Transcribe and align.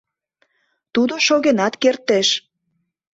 Тудо 0.93 1.13
шогенат 1.27 1.73
кертеш... 1.81 2.29